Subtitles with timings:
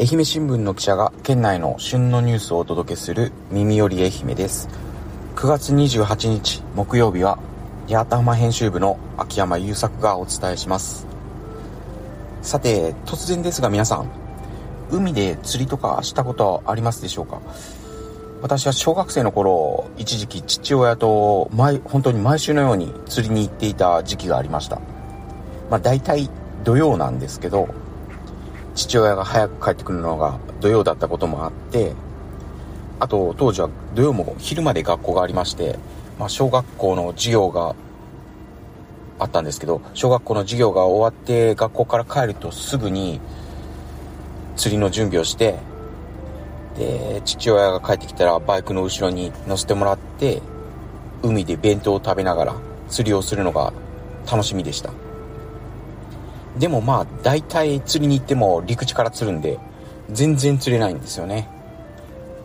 [0.00, 4.68] 愛媛新聞の記者が県内の旬のニュースをお届けする耳より愛媛です。
[5.34, 7.36] 9月28日木曜日は
[7.88, 11.04] 八幡浜編集部の秋山優作がお伝えします。
[12.42, 14.08] さて突然ですが皆さん
[14.92, 17.40] 海で釣りとかしたことはありますでしょうか？
[18.40, 24.80] 私は小学生の頃一時期父親と毎本当に毎週のように釣りに行っていた時期がありました。
[25.68, 26.30] まあ大体
[26.62, 27.74] 土曜なんですけど
[28.78, 31.94] 父親が早く帰ってくるのが土曜だったこともあって
[33.00, 35.76] あと当時は土曜も昼まで学校がありまして、
[36.16, 37.74] まあ、小学校の授業が
[39.18, 43.20] あったんですけど小学校の授業が終わって学校から帰るとすぐに
[44.56, 45.56] 釣りの準備をして
[46.76, 50.40] で父親が帰ってきたらバイクの後ろに乗せてもらって
[51.24, 52.56] 海で弁当を食べながら
[52.88, 53.72] 釣りをするのが
[54.30, 54.92] 楽しみでした。
[56.58, 59.58] でもまあ、大体釣りに行っても陸地から釣るんで、
[60.10, 61.48] 全然釣れないんですよね。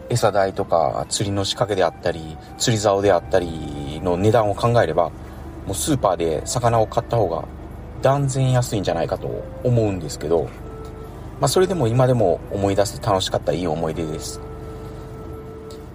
[0.09, 5.09] 餌代とか釣りの仕掛けであったり、釣り竿であったりの値段を考えれば、
[5.65, 7.45] もうスーパーで魚を買った方が
[8.01, 10.43] 断然安いんじゃないかと思うんですけど、
[11.39, 14.39] まあそれでも今でも思い出す楽しかったいい思い出です。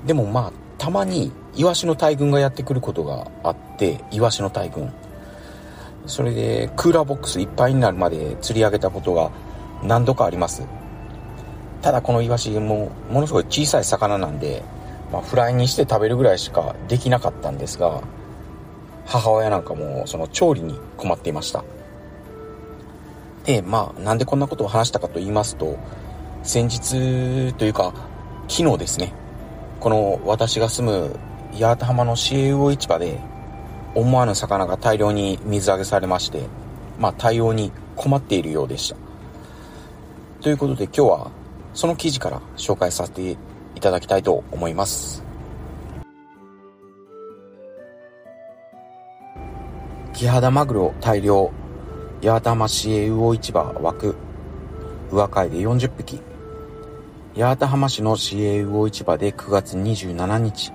[0.07, 4.91] でもまあ、たまにイワシの大群がやってくることがあって、イワシの大群。
[6.09, 9.31] それでクーラーボックスいっぱいになるまで釣り上げたことが
[9.85, 10.67] 何度かあります。
[11.83, 14.65] ただこのイワシもものすごい小さい魚なんで、
[15.13, 18.03] まあ、フライにして食べるぐらいしかできなかったんですが
[19.07, 21.63] 母親なんかもその調理に困っていました。
[23.45, 25.79] でまあなんでこんなことを話したかと言いますと
[26.43, 27.95] 先日というか
[28.49, 29.13] 昨日ですね
[29.81, 31.17] この私が住む
[31.53, 33.21] 八幡浜の市営魚市場で
[33.99, 36.43] 思わぬ魚が大量に水揚げされまして、
[37.01, 38.97] まあ、対応に困っているようでした。
[40.41, 41.31] ということで今日は
[41.75, 45.25] その記事から紹介させていただきたいと思います。
[50.15, 51.51] キハダマグロ大量、
[52.23, 54.15] 八幡浜市営魚市場枠、
[55.11, 56.21] 上海で40匹。
[57.37, 60.73] 八幡浜市の市営魚市場で9月27日、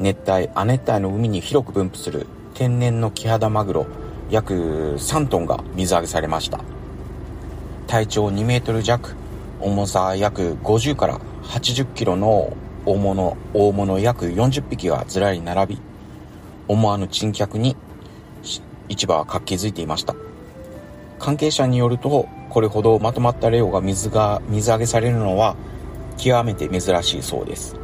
[0.00, 2.26] 熱帯、亜熱帯の海に広く分布する
[2.56, 3.86] 天然のキハダマグロ
[4.30, 6.60] 約3トンが水揚げされました。
[7.86, 9.14] 体長2メートル弱
[9.60, 12.56] 重さ約50から80キロの
[12.86, 15.82] 大物大物約40匹がずらり並び
[16.66, 17.76] 思わぬ珍客に
[18.88, 20.14] 市場は活気づいていました。
[21.18, 25.56] 関係者によるとこれほどまとまった量が水が水揚げされるのは
[26.16, 27.76] 極めて珍しいそうです。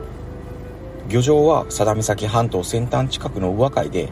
[1.09, 4.09] 漁場は佐田岬半島先端近くの宇和海で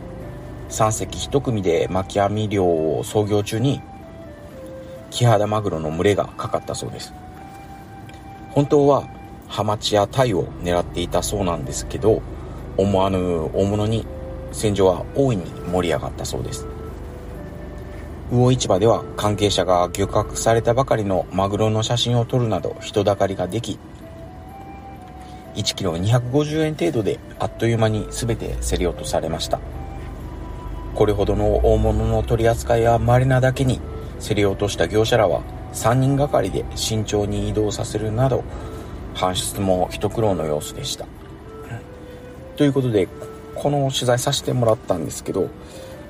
[0.71, 3.83] 3隻1組で巻き網漁を操業中に
[5.11, 7.13] キハダマグロの群れがかかったそうです。
[8.51, 9.07] 本当は
[9.49, 12.23] ハマチやタイを狙っていたそうなんですけど
[12.77, 14.07] 思わぬ大物に
[14.53, 16.67] 戦場は大いに盛り上がったそうです。
[18.31, 23.77] 魚市場では関係者が漁獲されたばかりのマグロの写真を撮るなど人だかりができ
[25.57, 29.59] 1キロ250円程度であっという間に全て競り落とされました。
[30.95, 33.81] これほどの大物の取り扱いは稀なだけに
[34.21, 35.43] 競り落とした業者らは
[35.73, 38.45] 3人がかりで慎重に移動させるなど
[39.15, 41.07] 搬出も一苦労の様子でした。
[42.57, 43.09] ということで
[43.55, 45.49] この取材させてもらったんですけど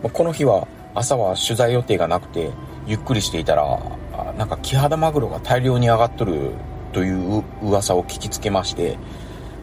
[0.03, 2.51] この日は朝は取材予定がなくて
[2.87, 3.79] ゆっくりしていたら
[4.37, 6.53] なんかキハダマグロが大量に上がっとる
[6.93, 8.99] という噂を聞きつけまして、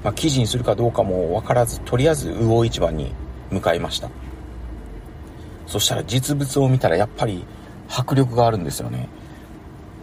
[0.03, 3.13] まあ、記事にするかどうかも分からずとりあえず魚市場に
[3.51, 4.09] 向かいました。
[5.67, 7.45] そしたら実物を見たらやっぱり
[7.89, 9.07] 迫力があるんですよね。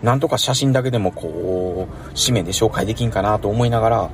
[0.03, 4.11] なんとか写真だけでもこう、紙面で紹介できんかなと思いながら、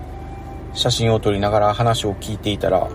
[0.72, 2.88] 写真を撮りながら話を聞いていたら、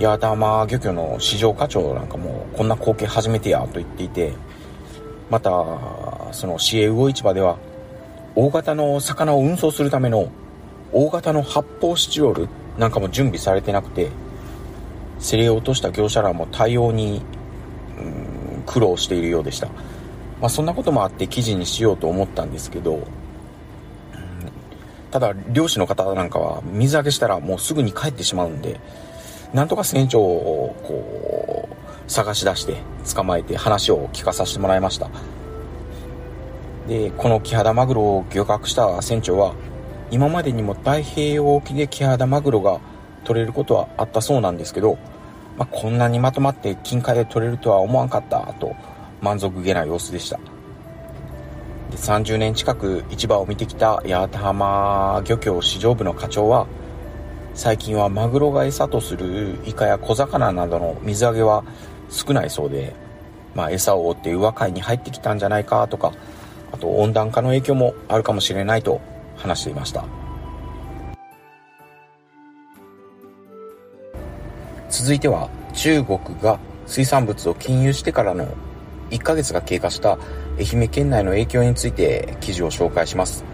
[0.00, 4.34] 八幡浜漁協の市場課長なんかもこんな光景初めてやと言っていて、
[5.30, 5.50] また、
[6.32, 7.58] その市営魚市場では、
[8.34, 10.30] 大型の魚を運送するための
[10.92, 12.48] 大型の発泡スチロール
[12.78, 14.10] なんかも準備されてなくて、
[15.20, 17.22] 競り落とした業者らも対応に、
[17.98, 19.68] うん、苦労しているようでした。
[20.40, 23.06] まあ、そんなこともあって記事にしようと思ったんですけど、
[25.10, 28.80] ただ漁師の方なんかは水揚げしたらもうすぐに帰ってしまうんで、
[29.52, 31.68] なんとか船長をこ
[32.06, 32.76] う探し出して
[33.14, 35.08] 捕まえて話を聞かさせてもらいました。
[36.86, 39.54] で、このキハダマグロを漁獲した船長は、
[40.10, 42.80] 今までにも太平洋沖でキハダマグロが
[43.28, 44.96] 取れることはあったそうなんですけど、
[45.58, 48.74] まあ、こんなにまとまって金塊で取れるとは思わんかったと
[49.20, 50.38] 満足げな様子でした。
[51.90, 56.66] で30年近く市場を見てきた八幡浜漁協市場部の課長は
[57.54, 61.64] 最近はマグロが餌とするイカや小魚などの水揚げは
[62.08, 62.94] 少ないそうで、
[63.54, 66.14] まあ、餌を追って上海に入ってきたんじゃないかとか
[66.72, 69.02] あと温暖化の影響もあるかもしれないと
[69.36, 70.27] 話していました。
[74.90, 78.48] 続いては中国が水産物を禁輸してからの
[79.10, 80.18] 1ヶ月が経過した
[80.58, 83.44] 愛媛県内の影響について記事を紹介します。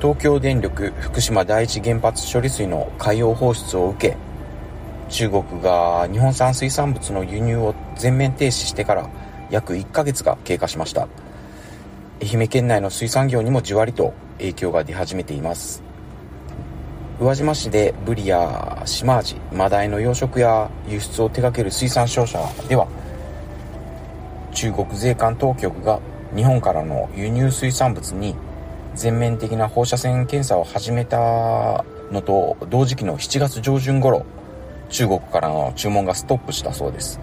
[0.00, 4.16] 東京電力福島第一原発処理水の海洋放出を受け
[5.08, 9.08] 中国が日本産水産物の輸入を全面停止してから
[9.50, 11.08] 約1ヶ月が経過しました。
[12.22, 15.83] 愛媛県内の水産業にもじわりと影響が出始めています。
[17.20, 22.88] 宇和島市でブリやシマアジマダイの養殖や輸出を手掛ける水産商社では
[24.52, 26.00] 中国税関当局が
[26.34, 28.34] 日本からの輸入水産物に
[28.96, 34.26] 全面的な放射線検査を始めたのと同時期の7月上旬頃
[34.88, 37.20] 中国からの注文がストップしたそうです。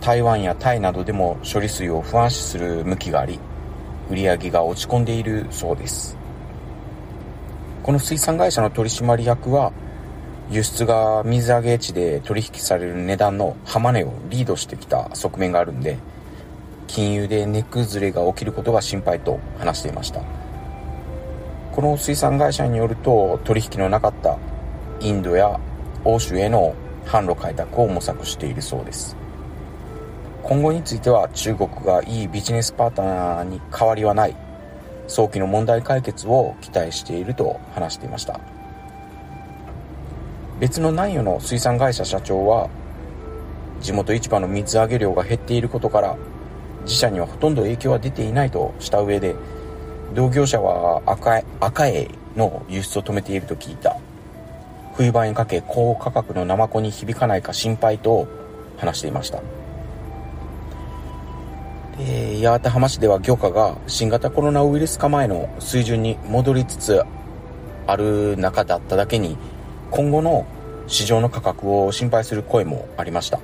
[0.00, 3.38] 台湾やタイなどでも処理水を不安視する向きがあり
[4.10, 6.21] 売り上げが落ち込んでいるそうです。
[7.82, 9.72] この水産会社の取締役は
[10.50, 15.98] 輸出が水揚げ地で取引される値段の浜値をリードしてきた側面があるんで
[16.86, 20.22] 金融で値崩れが起きることが心配と話していました。
[21.72, 24.38] この水産会社によると取引のなかった
[25.00, 25.58] インドや
[26.04, 26.74] 欧州への
[27.06, 29.16] 販路開拓を模索しているそうです。
[30.42, 34.36] 今後については中国がいいビジネスパートナーに変わりはない。
[35.12, 38.40] 早期の問題解決を期待していると話していました。
[40.58, 42.70] 別の南予の水産会社社長は
[43.82, 46.16] 地元市場の水揚げ量が減っていることから
[46.84, 49.34] 自社にはほとんど影響は出ていないとした上で
[50.14, 53.98] 同業者は赤赤エの輸出を止めていると聞いた。
[54.94, 58.28] 冬場にかけ高価格のナマコに響かないか心配と
[58.78, 59.42] 話していました。
[61.98, 67.02] で八幡浜市では漁価が新型コロナウイルス化前の水準に戻りつつ
[67.86, 69.36] ある中だっただけに
[69.90, 70.46] 今後の
[70.86, 73.40] 市場の価格を心配する声もありました。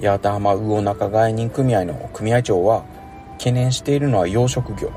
[0.00, 2.84] 八幡浜魚仲買人組合の組合長は
[3.32, 4.92] 懸念しているのは養殖業。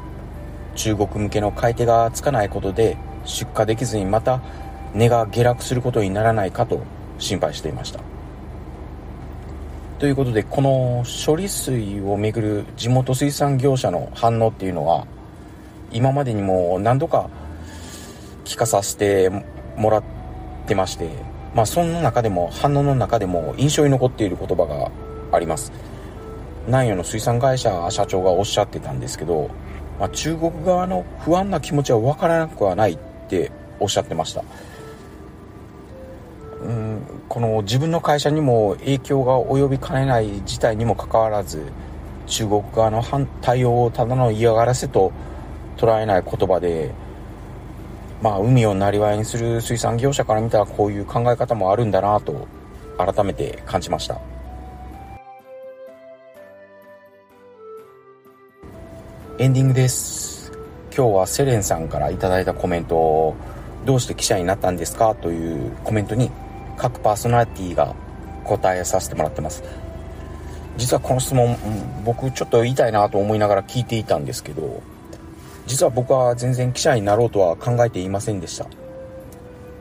[0.75, 4.41] 中国向けの買い手がつかないことで出荷できずにまた
[4.93, 6.83] 値が下落することにならないかと
[7.17, 8.10] 心配していました。
[10.01, 15.05] ということでこの処理水をめぐる地元水産業者の反応っていうのは
[15.91, 17.29] 今までにも何度か
[18.43, 19.29] 聞かさせて
[19.77, 20.03] もらっ
[20.65, 21.07] てまして
[21.53, 24.89] まあその中でも反応の中でも印象に残っている言葉が
[25.31, 25.71] あります。
[26.65, 29.51] 南予の水産会社社長がおっしゃってたんですけど、
[29.99, 32.97] まあ、中国側の不安な気持ちは分からなくはないっ
[33.29, 34.43] ておっしゃってました。
[36.63, 41.63] うんこの自分の会社にも影響が及びかねない事態にもかかわらず
[42.27, 43.03] 中国側の
[43.41, 45.11] 対応をただの嫌がらせと
[45.77, 46.91] 捉えない言葉で
[48.21, 52.47] まあ海をなりわいにする水産業者から見たらこういう考え方もあるんだなと
[52.97, 54.21] 改めて感じました。
[59.39, 60.51] エンディングです。
[60.95, 63.35] 今日はセレンさんから頂いたコメントを
[63.85, 65.15] どうして記者になったんですか？
[65.15, 66.29] というコメントに
[66.77, 67.95] 各パーソナリティが
[68.43, 69.63] 答えさせてもらってます。
[70.77, 71.57] 実はこの質問
[72.05, 74.81] 僕ちょっと言いたいなと思いながら聞いていたんですけど
[75.67, 78.65] 実は僕は全然記者になろうとは考えていませんでした。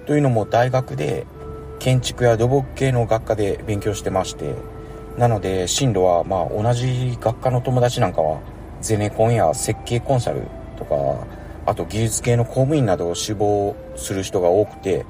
[0.07, 1.27] というのも大学で
[1.79, 4.55] 建築や土木系の学科で勉強してまして
[5.17, 8.41] なので進路はまあ同じ学科の友達なんかは
[8.81, 10.43] ゼネコンや設計コンサル
[10.77, 11.27] とか
[11.67, 15.07] あと技術系の公務員などを志望する人が多くて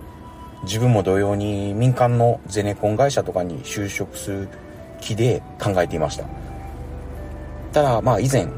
[0.65, 4.49] 自分も同様に民間のゼネコン会社とかに就職する
[5.01, 6.25] 気で考えていました。
[7.73, 8.49] ただまあ以前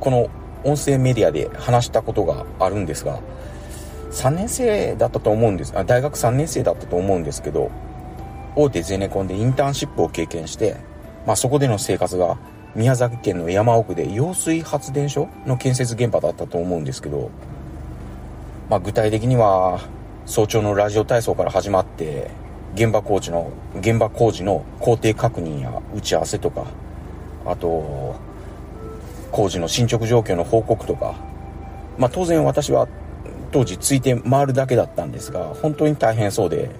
[0.00, 0.28] この
[0.64, 3.20] 音声メディアで話したことがあるんですが
[4.12, 5.76] 3年生だったと思うんです。
[5.76, 7.70] あ大学3年生だったと思うんですけど
[8.54, 10.76] 大手ゼネコンでインターンシップを経験して、
[11.26, 12.38] まあ、そこでの生活が
[12.74, 17.30] 宮崎県の山奥で揚水発電所の建設現場だったと思うんですけど、
[18.68, 19.80] まあ、具体的には
[20.24, 22.30] 早朝のラジオ体操から始まって
[22.74, 26.66] 現場工事の現場工事の工程確認や打ち合わせとか
[27.44, 28.14] あと
[29.30, 31.14] 工事の進捗状況の報告とか。
[31.98, 32.88] まあ当然私は
[33.50, 36.70] 当時ついて回るだけだったんですが本当に大変そうで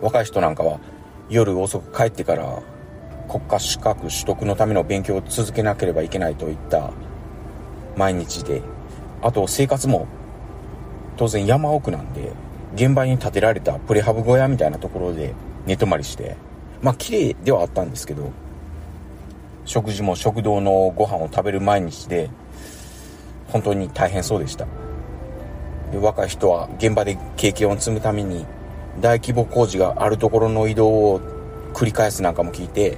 [0.00, 0.80] 若い人なんかは
[1.28, 2.62] 夜遅く帰ってから
[3.28, 6.90] 国家資格取得のための勉強を続けなければいけないといった
[7.96, 8.62] 毎日で、
[9.20, 10.08] あと生活も
[11.20, 12.32] 当然山奥なんで、
[12.74, 15.34] 現場に建てられたプレハブ小屋みたいなところで
[15.66, 16.34] 寝泊まりして、
[16.80, 18.32] まあ綺麗ではあったんですけど、
[19.66, 22.30] 食事も食堂のご飯を食べる毎日で、
[23.48, 24.66] 本当に大変そうでした。
[25.92, 28.46] で若い人は現場で経験を積むために
[29.02, 31.20] 大規模工事があるところの移動を
[31.74, 32.96] 繰り返すなんかも聞いて、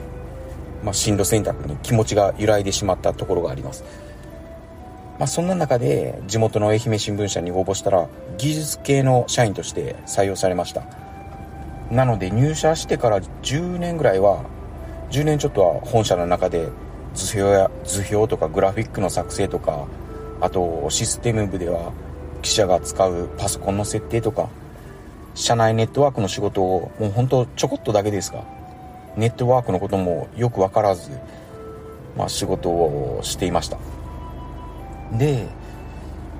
[0.85, 3.83] まあ、進路選択に気持ちが揺らいでしまったところがあります。
[5.19, 10.83] まあ、そんな中で地元の愛媛新聞社に応募したら技術系の社員として採用されました。
[11.90, 14.45] なので入社してから10年ぐらいは、
[15.11, 16.69] 10年ちょっとは本社の中で
[17.14, 19.87] 図表や図表とかグラフィックの作成とか、
[20.40, 21.92] あとシステム部では
[22.40, 24.49] 記者が使うパソコンの設定とか、
[25.35, 28.42] 社内ネットワークの仕事をもうほんとちょこっとだけですが、
[29.16, 31.11] ネットワークのこともよくわからず、
[32.16, 33.78] まあ仕事をしていました。
[35.12, 35.47] で、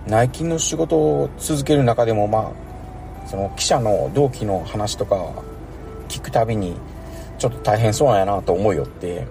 [0.07, 2.53] 内勤の仕事を続ける中でもま
[3.25, 5.33] あ、その記者の同期の話とか
[6.09, 6.77] 聞くたびに
[7.39, 9.27] ちょっと大変そうなんやなと思いよって、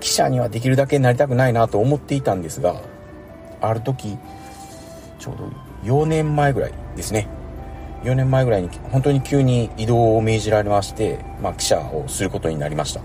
[0.00, 2.80] 記者にはできるだけなりたくないなと思っていたんですが、
[3.60, 4.16] ある時、
[5.18, 5.50] ちょうど
[5.84, 7.28] 4年前ぐらいですね。
[8.04, 13.00] 4年前ぐらいに本当に急に移動を命じられまして、まあ、記者をすることになりました。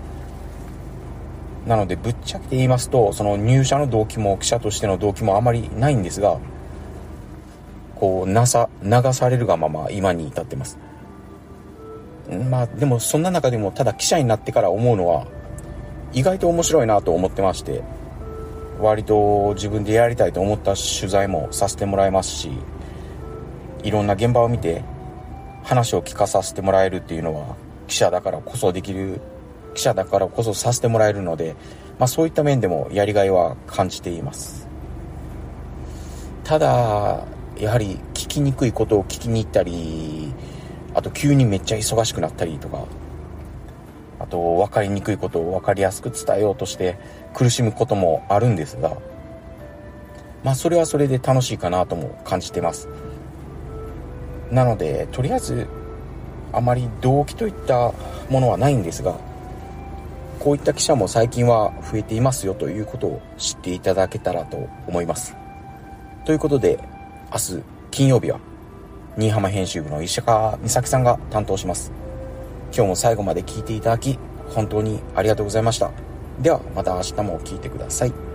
[1.66, 6.38] なので、ぶっちゃけて言いますと、その入社の動機も記者としての動機もあまりないんですが、
[7.94, 10.78] こう、なさ、流されるがまま今に至ってます。
[12.50, 15.26] まあ、でもそんな中でも、ただ記者になってから思うのは、
[16.12, 17.82] 意外と面白いなと思ってまして、
[18.80, 22.50] 割と自分でやりたいと思った取材もさせてもらいますし、
[23.82, 24.82] いろんな現場を見て
[25.62, 27.56] 話を聞かさせてもらえるっていうのは
[27.86, 29.20] 記者だからこそできる、
[29.74, 31.56] 記者だからこそさせてもらえるので、
[31.98, 34.66] まあそういった面でもやりがいは感じています。
[36.44, 37.24] ただ、
[37.58, 40.32] やはり聞きにくいことを聞きに行ったり、
[40.94, 42.86] あと急にめっちゃ忙しくなったりとか、
[44.20, 46.98] あと分かりにくいことを分かりやすく伝えようとして
[47.34, 48.96] 苦しむこともあるんですが、
[50.42, 52.88] まあそれはそれで楽しいかなとも感じてます。
[54.50, 55.66] なので、とりあえず、
[56.52, 57.92] あまり動機といった
[58.30, 59.16] ものはないんですが、
[60.44, 65.34] こういった記者も最近は増えていますよということを知っていただけたらと思います。
[66.26, 66.78] ということで、
[67.32, 68.38] 明日金曜日は、
[69.16, 71.90] 新居浜編集部の石川美咲さんが担当します。
[72.74, 74.18] 今日も最後まで聞いていただき、
[74.50, 75.90] 本当にありがとうございました。
[76.42, 78.33] ではまた明日も聞いてください。